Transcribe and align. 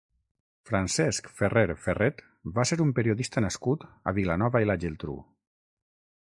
Francesc 0.69 1.27
Ferrer 1.41 1.75
Ferret 1.83 2.23
va 2.55 2.65
ser 2.71 2.79
un 2.87 2.95
periodista 3.01 3.45
nascut 3.47 3.87
a 4.13 4.15
Vilanova 4.21 4.63
i 4.65 4.71
la 4.71 4.79
Geltrú. 4.87 5.21